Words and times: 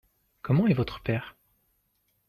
Comment 0.41 0.65
est 0.65 0.73
votre 0.73 0.99
père? 1.03 1.35